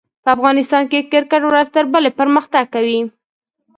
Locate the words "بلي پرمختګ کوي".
1.93-2.99